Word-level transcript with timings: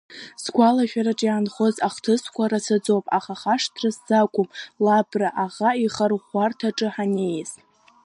Сгәалашәараҿы 0.43 1.25
иаанхоз 1.27 1.75
ахҭысқәа 1.87 2.51
рацәаӡоуп, 2.51 3.05
аха 3.17 3.33
хашҭра 3.41 3.89
сзақәым 3.95 4.47
Лабра 4.85 5.29
аӷа 5.43 5.69
ихырӷәӷәарҭаҿы 5.83 6.87
ҳаннеиз. 6.93 7.51